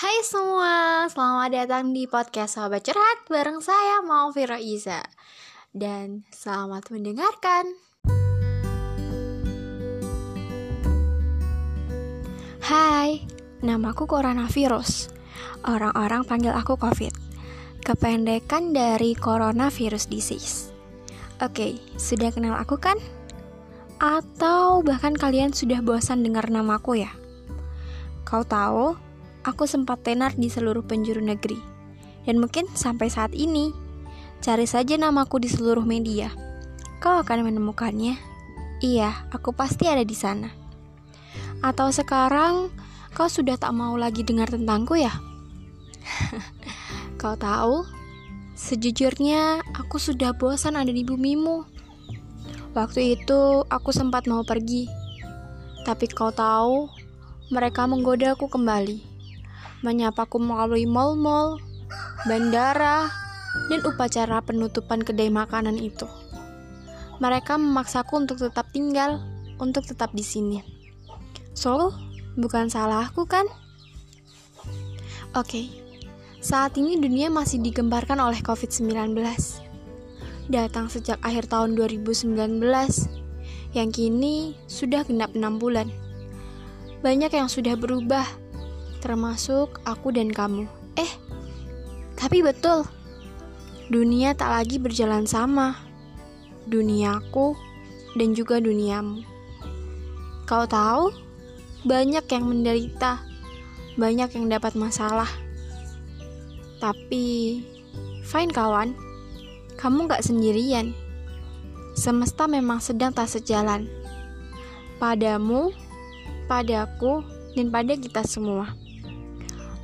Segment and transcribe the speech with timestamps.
[0.00, 5.04] Hai semua, selamat datang di podcast Sobat Curhat bareng saya Maufira Iza.
[5.76, 7.76] Dan selamat mendengarkan.
[12.64, 13.28] Hai,
[13.60, 15.12] namaku Coronavirus.
[15.68, 17.12] Orang-orang panggil aku COVID.
[17.84, 20.72] Kependekan dari Coronavirus Disease.
[21.44, 22.96] Oke, sudah kenal aku kan?
[24.00, 27.12] Atau bahkan kalian sudah bosan dengar namaku ya?
[28.24, 29.09] Kau tahu,
[29.44, 31.56] aku sempat tenar di seluruh penjuru negeri.
[32.28, 33.72] Dan mungkin sampai saat ini,
[34.44, 36.28] cari saja namaku di seluruh media.
[37.00, 38.20] Kau akan menemukannya.
[38.80, 40.52] Iya, aku pasti ada di sana.
[41.64, 42.72] Atau sekarang
[43.12, 45.12] kau sudah tak mau lagi dengar tentangku ya?
[47.20, 47.84] kau tahu,
[48.56, 51.64] sejujurnya aku sudah bosan ada di bumimu.
[52.76, 54.86] Waktu itu aku sempat mau pergi,
[55.82, 56.86] tapi kau tahu,
[57.50, 59.09] mereka menggoda aku kembali
[59.80, 61.56] menyapaku melalui mal-mal,
[62.28, 63.08] bandara,
[63.72, 66.06] dan upacara penutupan kedai makanan itu.
[67.20, 69.20] Mereka memaksaku untuk tetap tinggal,
[69.60, 70.64] untuk tetap di sini.
[71.52, 71.92] So,
[72.40, 73.44] bukan salahku kan?
[75.30, 75.66] Oke, okay.
[76.42, 79.14] saat ini dunia masih digembarkan oleh COVID-19.
[80.50, 82.34] Datang sejak akhir tahun 2019,
[83.70, 85.86] yang kini sudah genap 6 bulan.
[87.06, 88.26] Banyak yang sudah berubah,
[89.00, 90.68] termasuk aku dan kamu.
[90.94, 91.10] Eh,
[92.20, 92.84] tapi betul,
[93.88, 95.74] dunia tak lagi berjalan sama.
[96.68, 97.56] Duniaku
[98.14, 99.24] dan juga duniamu.
[100.44, 101.10] Kau tahu,
[101.88, 103.24] banyak yang menderita,
[103.96, 105.28] banyak yang dapat masalah.
[106.80, 107.60] Tapi,
[108.24, 108.92] fine kawan,
[109.80, 110.92] kamu gak sendirian.
[111.96, 113.88] Semesta memang sedang tak sejalan.
[115.00, 115.72] Padamu,
[116.44, 118.74] padaku, dan pada kita semua.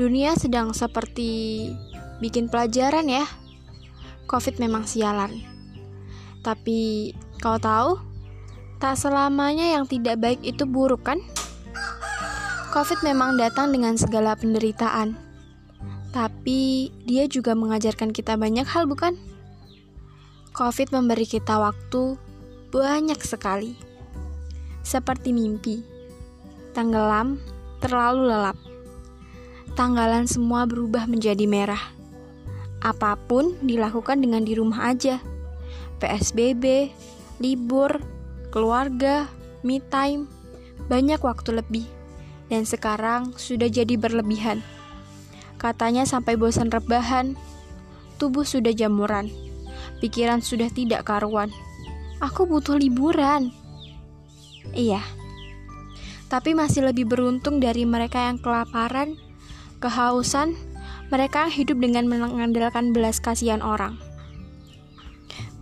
[0.00, 1.68] Dunia sedang seperti
[2.24, 3.28] bikin pelajaran ya.
[4.24, 5.44] Covid memang sialan.
[6.40, 7.12] Tapi
[7.44, 8.00] kau tahu,
[8.80, 11.20] tak selamanya yang tidak baik itu buruk kan?
[12.72, 15.12] Covid memang datang dengan segala penderitaan.
[16.08, 19.12] Tapi dia juga mengajarkan kita banyak hal bukan?
[20.56, 22.16] Covid memberi kita waktu
[22.72, 23.76] banyak sekali.
[24.80, 25.84] Seperti mimpi.
[26.72, 27.36] Tenggelam,
[27.84, 28.71] terlalu lelap
[29.72, 31.80] tanggalan semua berubah menjadi merah.
[32.82, 35.22] Apa pun dilakukan dengan di rumah aja.
[36.02, 36.90] PSBB,
[37.38, 38.02] libur,
[38.50, 39.30] keluarga,
[39.62, 40.26] me time,
[40.90, 41.86] banyak waktu lebih.
[42.50, 44.60] Dan sekarang sudah jadi berlebihan.
[45.56, 47.38] Katanya sampai bosan rebahan,
[48.18, 49.30] tubuh sudah jamuran,
[50.02, 51.48] pikiran sudah tidak karuan.
[52.18, 53.54] Aku butuh liburan.
[54.74, 55.00] Iya,
[56.32, 59.20] tapi masih lebih beruntung dari mereka yang kelaparan
[59.82, 60.54] kehausan,
[61.10, 63.98] mereka hidup dengan mengandalkan belas kasihan orang.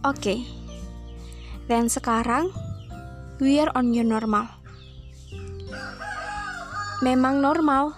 [0.04, 0.38] Oke, okay.
[1.66, 2.52] dan sekarang
[3.40, 4.44] we are on your normal.
[7.00, 7.96] Memang normal,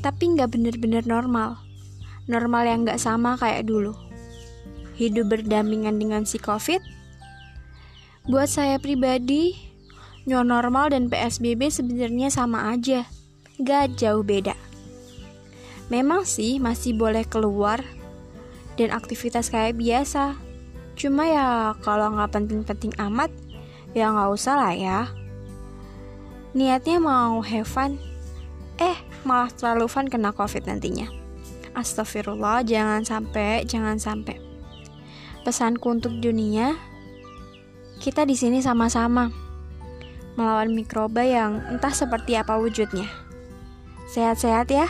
[0.00, 1.60] tapi nggak bener-bener normal.
[2.28, 3.92] Normal yang nggak sama kayak dulu.
[4.96, 6.80] Hidup berdampingan dengan si COVID.
[8.28, 9.56] Buat saya pribadi,
[10.28, 13.08] new normal dan PSBB sebenarnya sama aja,
[13.56, 14.67] gak jauh beda.
[15.88, 17.80] Memang sih masih boleh keluar
[18.76, 20.36] dan aktivitas kayak biasa.
[20.94, 23.32] Cuma ya kalau nggak penting-penting amat,
[23.96, 25.00] ya nggak usah lah ya.
[26.52, 27.96] Niatnya mau have fun,
[28.76, 31.08] eh malah terlalu fun kena covid nantinya.
[31.72, 34.36] Astagfirullah, jangan sampai, jangan sampai.
[35.46, 36.74] Pesanku untuk dunia,
[38.02, 39.30] kita di sini sama-sama
[40.38, 43.10] melawan mikroba yang entah seperti apa wujudnya.
[44.06, 44.86] Sehat-sehat ya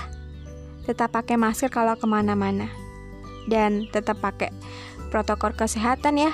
[0.88, 2.72] tetap pakai masker kalau ke mana-mana.
[3.44, 4.48] Dan tetap pakai
[5.12, 6.32] protokol kesehatan ya.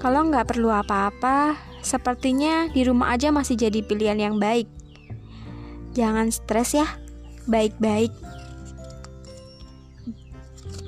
[0.00, 4.66] Kalau nggak perlu apa-apa sepertinya di rumah aja masih jadi pilihan yang baik.
[5.92, 6.88] Jangan stres ya
[7.44, 8.10] baik-baik.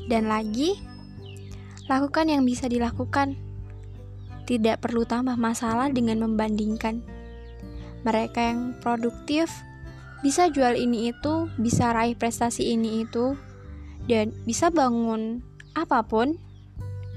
[0.08, 0.80] Dan lagi
[1.86, 3.36] lakukan yang bisa dilakukan.
[4.46, 7.02] Tidak perlu tambah masalah dengan membandingkan.
[8.06, 9.50] Mereka yang produktif
[10.24, 13.36] bisa jual ini itu, bisa raih prestasi ini itu,
[14.06, 15.42] dan bisa bangun
[15.76, 16.40] apa pun,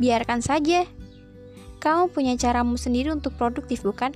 [0.01, 0.83] biarkan saja.
[1.79, 4.11] Kamu punya caramu sendiri untuk produktif, bukan?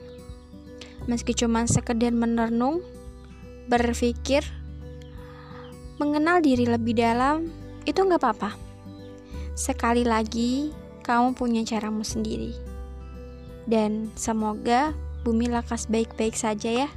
[1.07, 2.83] Meski cuma sekedar merenung,
[3.71, 4.43] berpikir,
[5.95, 7.47] mengenal diri lebih dalam,
[7.87, 8.51] itu nggak apa-apa.
[9.55, 10.75] Sekali lagi,
[11.07, 12.51] kamu punya caramu sendiri.
[13.63, 14.91] Dan semoga
[15.23, 16.89] bumi lakas baik-baik saja ya.